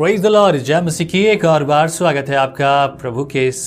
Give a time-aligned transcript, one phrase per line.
[0.00, 3.58] Praise the जय मसीह की एक और बार स्वागत है आपका प्रभु के इस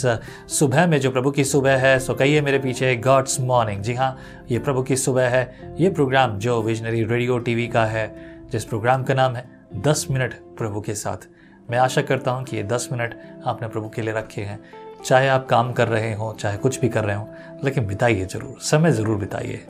[0.49, 4.17] सुबह में, जो प्रभु की सुबह है, सो कहिए मेरे पीछे गॉड्स मॉर्निंग जी हाँ
[4.51, 8.15] ये प्रभु की सुबह है। ये प्रोग्राम जो विजनरी रेडियो टीवी का है,
[8.51, 9.45] जिस प्रोग्राम का नाम है,
[9.77, 11.27] दस मिनट प्रभु के साथ।
[11.71, 14.59] मैं आशा करता हूँ कि ये दस मिनट आपने प्रभु के लिए रखे हैं।
[15.05, 17.25] चाहे आप काम कर रहे हों, चाहे कुछ भी कर रहे हों,
[17.63, 19.63] लेकिन बिताइए ज़रूर, समय ज़रूर बिताइए।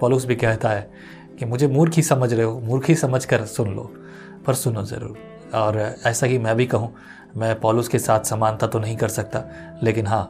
[0.00, 0.88] पॉलूस भी कहता है
[1.38, 3.92] कि मुझे मूर्ख समझ रहे हो, मूर्ख समझ कर सुन लो,
[4.46, 6.94] पर सुनो ज़रूर। और ऐसा ही मैं भी कहूँ,
[7.36, 9.42] मैं पॉलुस के साथ समानता तो नहीं कर सकता,
[9.82, 10.24] लेकिन हाँ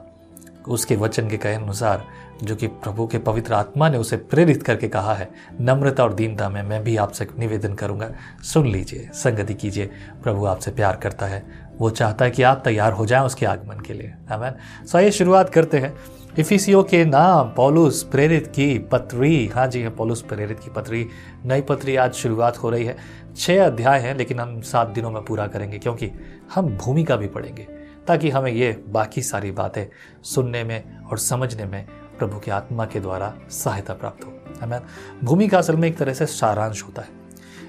[0.68, 2.04] उसके वचन के कहे अनुसार
[2.42, 6.48] जो कि प्रभु के पवित्र आत्मा ने उसे प्रेरित करके कहा है, नम्रता और दीनता
[6.48, 8.10] में मैं भी आपसे निवेदन करूँगा।
[8.42, 9.90] सुन लीजिए, संगति कीजिए।
[10.22, 11.46] प्रभु आपसे प्यार करता है।
[11.78, 15.10] वो चाहता है कि आप तैयार हो जाएँ उसके आगमन के लिए। आमेन। सो आइए
[15.10, 15.96] शुरुआत करते हैं।
[16.38, 21.08] इफिसियो के नाम, पॉलुस प्रेरित की पत्री। हाँ जी हाँ पॉलुस प्रेरित की पत्री।
[21.44, 22.96] नई पत्री आज शुरुआत हो रही है।
[23.36, 26.10] छः अध्याय हैं, लेकिन हम सात दिनों में पूरा करेंगे, क्योंकि
[26.54, 29.86] हम भूमिका भी पढ़ेंगे। ताकि हमें ये बाकी सारी बातें
[30.22, 31.86] सुनने में और समझने में
[32.18, 34.80] प्रभु की आत्मा के द्वारा सहायता प्राप्त हो। हमें
[35.24, 37.08] भूमिका असल में एक तरह से सारांश होता है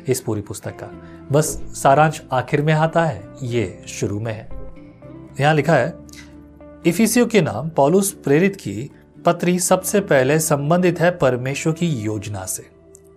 [0.08, 0.88] इस पूरी पुस्तक का।
[1.32, 1.46] बस
[1.84, 4.50] सारांश आखिर में आता है, ये शुरू में है।
[5.40, 5.94] यहाँ लिखा है,
[6.86, 8.92] इफिसियो के नाम पॉलुस प्रेरित की
[9.26, 12.70] पत्री सबसे पहले संबंधित है परमेश्वर की योजना से।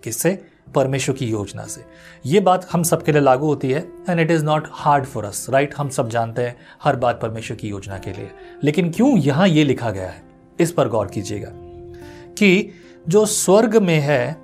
[0.04, 0.57] किससे?
[0.74, 1.84] परमेश्वर की योजना से।
[2.26, 3.80] ये बात हम सबके लिए लागू होती है
[4.10, 7.56] and it is not hard for us right हम सब जानते हैं हर बात परमेश्वर
[7.56, 8.30] की योजना के लिए।
[8.64, 10.22] लेकिन क्यों यहाँ ये लिखा गया है?
[10.60, 11.50] इस पर गौर कीजिएगा
[12.38, 12.70] कि
[13.08, 14.36] जो स्वर्ग में है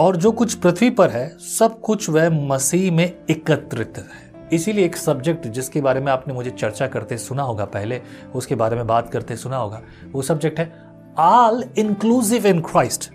[0.00, 4.96] और जो कुछ पृथ्वी पर है, सब कुछ वह मसीह में एकत्रित है। इसीलिए एक
[4.96, 8.00] सब्जेक्ट जिसके बारे में आपने मुझे चर्चा करते सुना होगा पहले,
[8.34, 9.82] उसके बारे में बात करते सुना होगा,
[10.12, 10.72] वो सब्जेक्ट है
[11.18, 13.10] आल इंक्लूसिव इन क्राइस्ट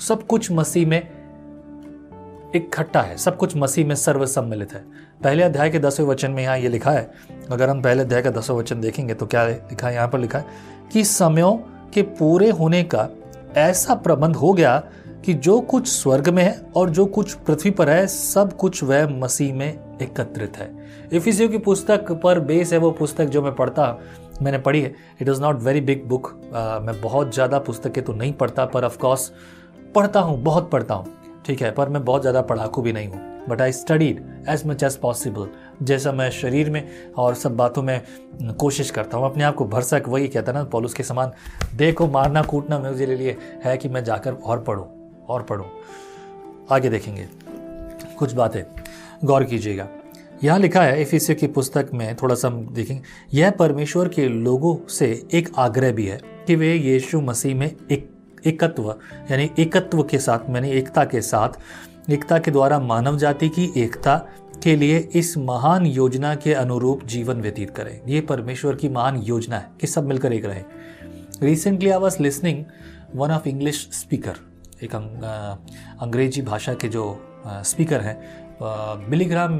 [0.00, 1.13] सब कुछ मसीह में
[2.54, 4.84] इकट्ठा है, सब कुछ मसीह में सर्व सम्मिलित है।
[5.22, 7.10] पहले अध्याय के दसवें वचन में यहाँ ये लिखा है,
[7.52, 9.94] अगर हम पहले अध्याय का दसवें वचन देखेंगे तो क्या लिखा है?
[9.94, 10.46] यहाँ पर लिखा है
[10.92, 11.54] कि समयों
[11.94, 13.08] के पूरे होने का
[13.58, 14.82] ऐसा प्रबंध हो गया
[15.24, 19.08] कि जो कुछ स्वर्ग में है और जो कुछ पृथ्वी पर है, सब कुछ वह
[19.10, 20.70] मसीह में एकत्रित है।
[21.12, 23.98] इफिसियो की पुस्तक पर बेस है वो पुस्तक जो मैं पढ़ता,
[24.42, 26.32] मैंने पढ़ी है। It is not very big book
[26.82, 29.30] मैं बहुत ज़्यादा पुस्तकें तो नहीं पढ़ता, पर ऑफकोर्स
[29.94, 31.06] पढ़ता हूँ, बहुत पढ़ता हूँ।
[31.46, 34.82] ठीक है, पर मैं बहुत ज़्यादा पढ़ाकू भी नहीं हूँ। But I studied as much
[34.82, 35.48] as possible
[35.82, 38.00] जैसा मैं शरीर में और सब बातों में
[38.60, 41.32] कोशिश करता हूँ, अपने आप को भरसक वही कहता ना, पॉलुस के समान,
[41.74, 44.86] देखो, मारना कूटना मेरे लिए है कि मैं जाकर और पढ़ूँ
[45.28, 45.66] और पढ़ूँ।
[46.70, 47.28] आगे देखेंगे।
[48.18, 48.62] कुछ बातें।
[49.24, 49.88] गौर कीजिएगा।
[50.44, 53.02] यहाँ लिखा है, इफिसियो की पुस्तक में, थोड़ा सा हम देखेंगे,
[53.34, 58.10] यह परमेश्वर के लोगों से एक आग्रह भी है कि वे यीशु मसीह में एक
[58.46, 58.94] एकत्व,
[59.30, 64.16] यानी एकत्व के साथ, यानी एकता के साथ, एकता के द्वारा मानव जाति की एकता
[64.62, 69.56] के लिए इस महान योजना के अनुरूप जीवन व्यतीत करें। ये परमेश्वर की महान योजना
[69.56, 70.64] है कि सब मिलकर एक रहें।
[71.42, 72.64] Recently I was listening
[73.16, 74.34] one of English speaker
[74.82, 77.04] एक अंग्रेज़ी भाषा के जो
[77.46, 78.16] स्पीकर हैं
[79.10, 79.52] बिलीग्राम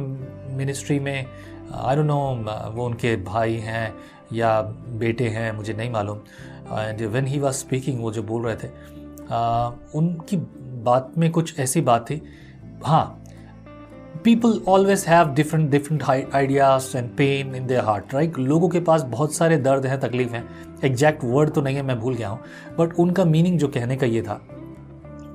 [0.56, 1.27] मिनिस्ट्री में
[1.77, 2.19] आई डोंट नो
[2.75, 3.95] वो उनके भाई हैं
[4.33, 4.61] या
[4.99, 6.19] बेटे हैं मुझे नहीं मालूम।
[6.73, 10.37] And when he was speaking वो जो बोल रहे थे uh, उनकी
[10.84, 12.21] बात में कुछ ऐसी बात थी।
[12.84, 13.21] हाँ
[14.25, 16.03] people always have different different
[16.34, 20.33] ideas and pain in their heart right लोगों के पास बहुत सारे दर्द हैं तकलीफ़
[20.33, 20.45] हैं।
[20.84, 22.39] एग्जैक्ट वर्ड तो नहीं है मैं भूल गया हूँ।
[22.79, 24.41] बट उनका मीनिंग जो कहने का ये था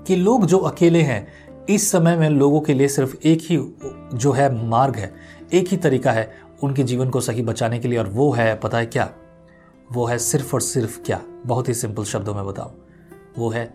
[0.07, 1.27] कि लोग जो अकेले हैं
[1.69, 3.57] इस समय में लोगों के लिए सिर्फ़ एक ही
[4.13, 5.13] जो है मार्ग है।
[5.53, 6.31] एक ही तरीका है
[6.63, 9.09] उनके जीवन को सही बचाने के लिए, और वो है, पता है क्या?
[9.91, 11.21] वो है सिर्फ़ और सिर्फ़ क्या?
[11.45, 12.71] बहुत ही सिंपल शब्दों में बताओ
[13.37, 13.65] वो है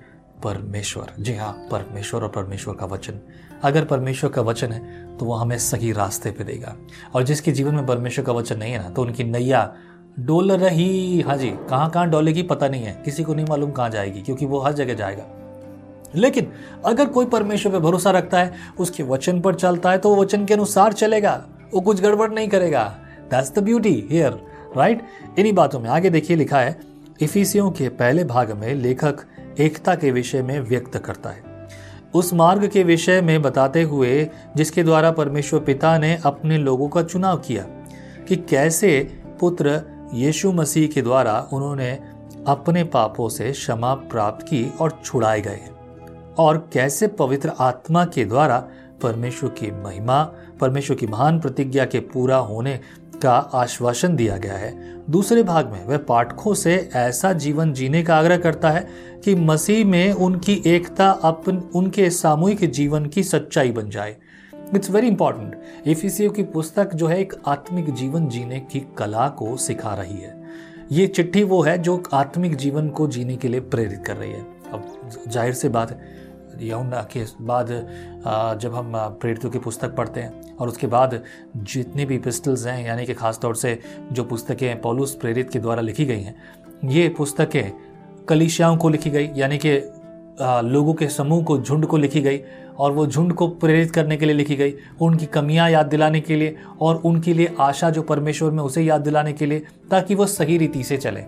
[0.45, 3.19] परमेश्वर। जी हाँ परमेश्वर और परमेश्वर का वचन।
[3.62, 6.75] अगर परमेश्वर का वचन है तो वो हमें सही रास्ते पे देगा।
[7.15, 9.75] और जिसके जीवन में परमेश्वर का वचन नहीं है ना तो उनकी नैया
[10.19, 13.91] डोल रही। हाँ जी, कहाँ कहाँ डोलेगी पता नहीं है। किसी को नहीं मालूम कहाँ
[13.91, 15.25] जाएगी, क्योंकि वो हर जगह जाएगा।
[16.15, 16.53] लेकिन
[16.85, 20.44] अगर कोई परमेश्वर पर भरोसा रखता है, उसके वचन पर चलता है तो वो वचन
[20.44, 22.84] के अनुसार चलेगा। वो कुछ गड़बड़ नहीं करेगा।
[23.31, 24.38] That's the beauty here
[24.76, 25.02] right
[25.38, 26.81] इन्हीं बातों में आगे देखिए लिखा है,
[27.22, 29.25] इफिसियों के पहले भाग में लेखक
[29.61, 31.43] एकता के विषय में व्यक्त करता है।
[32.14, 37.02] उस मार्ग के विषय में बताते हुए, जिसके द्वारा परमेश्वर पिता ने अपने लोगों का
[37.02, 37.62] चुनाव किया,
[38.28, 39.81] कि कैसे पुत्र
[40.14, 41.90] यीशु मसीह के द्वारा उन्होंने
[42.46, 45.61] अपने पापों से क्षमा प्राप्त की और छुड़ाए गए
[46.38, 48.69] और कैसे पवित्र आत्मा के द्वारा
[49.02, 50.23] परमेश्वर की महिमा,
[50.61, 52.79] परमेश्वर की महान प्रतिज्ञा के पूरा होने
[53.23, 54.73] का आश्वासन दिया गया है।
[55.11, 58.87] दूसरे भाग में वह पाठकों से ऐसा जीवन जीने का आग्रह करता है
[59.25, 64.17] कि मसीह में उनकी एकता अपन, उनके सामूहिक जीवन की सच्चाई बन जाए।
[64.75, 69.56] इट्स वेरी इंपॉर्टेंट एफिसियो की पुस्तक जो है एक आत्मिक जीवन जीने की कला को
[69.56, 70.43] सिखा रही है।
[70.93, 74.43] ये चिट्ठी वो है जो आत्मिक जीवन को जीने के लिए प्रेरित कर रही है।
[74.73, 76.24] अब ज़ाहिर से बात है
[76.62, 77.69] यमुना के बाद
[78.62, 81.23] जब हम प्रेरितों की पुस्तक पढ़ते हैं और उसके बाद
[81.56, 83.79] जितनी भी पिस्टल्स हैं, यानी कि ख़ास तौर से
[84.12, 86.35] जो पुस्तकें हैं पौलुस प्रेरित के द्वारा लिखी गई हैं,
[86.85, 87.73] ये पुस्तकें
[88.29, 89.81] कलिशियाओं को लिखी गई, यानी कि
[90.41, 92.41] लोगों के समूह को, झुंड को लिखी गई
[92.79, 96.37] और वो झुंड को प्रेरित करने के लिए लिखी गई, उनकी कमियाँ याद दिलाने के
[96.37, 100.27] लिए और उनके लिए आशा जो परमेश्वर में उसे याद दिलाने के लिए, ताकि वो
[100.27, 101.25] सही रीति से चले।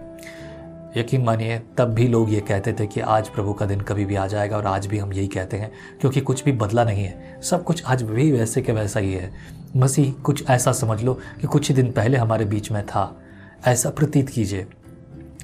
[0.97, 4.15] यकीन मानिए, तब भी लोग ये कहते थे कि आज प्रभु का दिन कभी भी
[4.15, 7.39] आ जाएगा और आज भी हम यही कहते हैं, क्योंकि कुछ भी बदला नहीं है।
[7.43, 9.33] सब कुछ आज भी वैसे के वैसा ही है।
[9.77, 13.21] मसीह, कुछ ऐसा समझ लो कि कुछ ही दिन पहले हमारे बीच में था।
[13.67, 14.67] ऐसा प्रतीत कीजिए।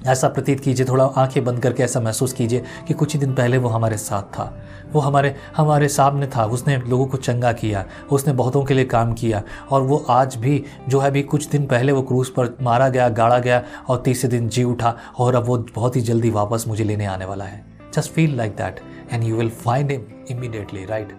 [0.06, 3.58] ऐसा प्रतीत कीजिए, थोड़ा आँखें बंद करके ऐसा महसूस कीजिए कि कुछ ही दिन पहले
[3.58, 4.44] वो हमारे साथ था।
[4.92, 9.12] वो हमारे हमारे सामने था। उसने लोगों को चंगा किया, उसने बहुतों के लिए काम
[9.12, 12.88] किया और वो आज भी, जो है भी कुछ दिन पहले वो क्रूज पर मारा
[12.88, 16.64] गया, गाड़ा गया और तीसरे दिन जी उठा और अब वो बहुत ही जल्दी वापस
[16.68, 17.64] मुझे लेने आने वाला है।
[17.94, 18.80] Just feel like that
[19.12, 21.16] and you will find him immediately right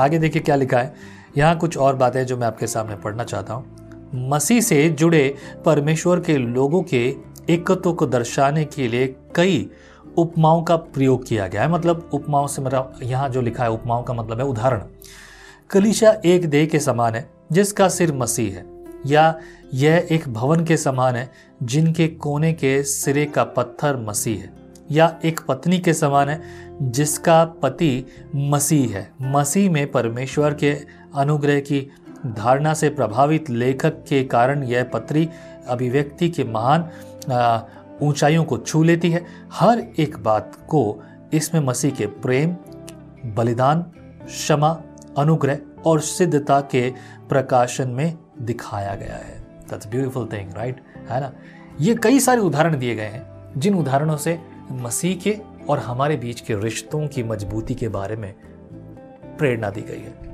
[0.00, 0.94] आगे देखिए क्या लिखा है।
[1.38, 3.74] यहाँ कुछ और बातें जो मैं आपके सामने पढ़ना चाहता हूँ।
[4.28, 5.34] मसीह से जुड़े
[5.64, 7.14] परमेश्वर के लोगों के
[7.50, 9.68] एकत्व को दर्शाने के लिए कई
[10.16, 14.02] उपमाओं का प्रयोग किया गया है। मतलब उपमाओं से मेरा यहाँ जो लिखा है, उपमाओं
[14.02, 14.82] का मतलब है उदाहरण।
[15.70, 18.64] कलिशा एक देह के समान है, जिसका सिर मसीह है,
[19.06, 19.34] या
[19.74, 21.30] यह एक भवन के समान है,
[21.62, 24.52] जिनके कोने के सिरे का पत्थर मसीह है,
[24.90, 26.40] या एक पत्नी के समान है,
[26.82, 30.76] जिसका पति मसीह है। मसीह में परमेश्वर के
[31.14, 31.86] अनुग्रह की
[32.26, 35.28] धारणा से प्रभावित लेखक के कारण यह पत्री
[35.68, 36.88] अभिव्यक्ति के महान
[38.02, 41.02] ऊंचाइयों को छू लेती है। हर एक बात को
[41.32, 42.56] इसमें मसीह के प्रेम,
[43.34, 43.82] बलिदान,
[44.26, 44.82] क्षमा,
[45.18, 46.90] अनुग्रह और सिद्धता के
[47.28, 51.32] प्रकाशन में दिखाया गया है। दैट्स ब्यूटीफुल थिंग राइट है ना?
[51.80, 54.40] ये कई सारे उदाहरण दिए गए हैं। जिन उदाहरणों से
[54.72, 55.38] मसीह के
[55.68, 58.34] और हमारे बीच के रिश्तों की मजबूती के बारे में
[59.38, 60.25] प्रेरणा दी गई है।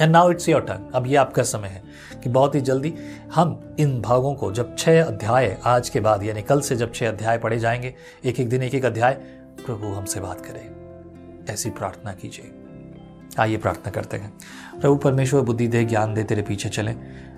[0.00, 1.82] And now it's your turn अब ये आपका समय है
[2.22, 2.94] कि बहुत ही जल्दी
[3.34, 7.08] हम इन भागों को जब छह अध्याय आज के बाद, यानी कल से जब छह
[7.08, 7.94] अध्याय पढ़े जाएँगे
[8.24, 9.12] एक एक दिन एक एक अध्याय,
[9.66, 10.76] प्रभु हमसे बात करें।
[11.50, 12.52] ऐसी प्रार्थना कीजिए।
[13.38, 14.32] आइए प्रार्थना करते हैं।
[14.80, 16.92] प्रभु परमेश्वर, बुद्धि दे ज्ञान दे, तेरे पीछे चले।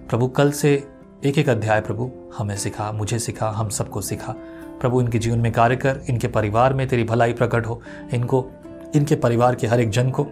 [0.08, 0.88] प्रभु, कल से
[1.24, 4.32] एक एक अध्याय प्रभु, हमें सिखा, मुझे सिखा, हम सबको सिखा।
[4.80, 7.82] प्रभु, इनके जीवन में कार्य कर, इनके परिवार में तेरी भलाई प्रकट हो,
[8.14, 8.50] इनको,
[8.96, 10.26] इनके परिवार के हर एक जन को।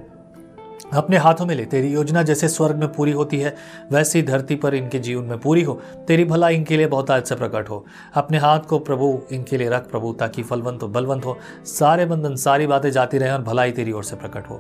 [0.93, 3.57] अपने हाथों में ले, तेरी योजना जैसे स्वर्ग में पूरी होती है,
[3.93, 7.35] वैसी धरती पर इनके जीवन में पूरी हो। तेरी भला इनके लिए बहुत आज से
[7.35, 11.39] प्रकट हो। अपने हाथ को प्रभु इनके लिए रख प्रभु, ताकि फलवंत हो, बलवंत हो।
[11.65, 14.59] सारे बंधन, सारी बातें जाती रहे और भलाई तेरी ओर से प्रकट हो।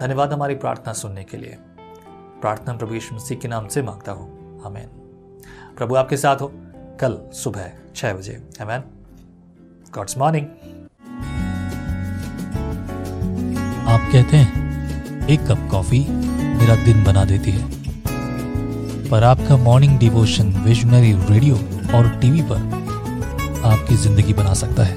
[0.00, 1.58] धन्यवाद हमारी प्रार्थना सुनने के लिए।
[2.40, 4.88] प्रार्थना प्रभु यीशु मसीह के नाम से माँगता हूँ। हमें
[5.76, 6.52] प्रभु आपके साथ हो।
[7.00, 8.82] कल सुबह छह बजे। हमें
[9.94, 10.46] गॉड्स मॉर्निंग
[13.88, 14.61] आप कहते हैं
[15.24, 15.98] एक कप कॉफ़ी
[16.58, 17.70] मेरा दिन बना देती है।
[19.10, 21.54] पर आपका मॉर्निंग डिवोशन विजनरी रेडियो
[21.96, 24.96] और टीवी पर आपकी ज़िंदगी बना सकता है।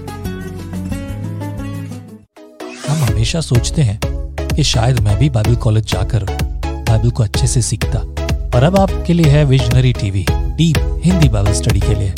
[2.88, 4.00] हम हमेशा सोचते हैं
[4.56, 6.26] कि शायद मैं भी बाइबल कॉलेज जाकर
[6.66, 8.00] बाइबल को अच्छे से सीखता।
[8.50, 12.14] पर अब आपके लिए है visionary TV deep Hindi Bible study के लिए।